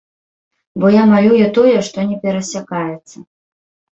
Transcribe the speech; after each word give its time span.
Бо 0.83 0.87
я 0.93 1.01
малюю 1.11 1.45
тое, 1.57 1.75
што 1.89 2.05
не 2.13 2.17
перасякаецца. 2.23 3.17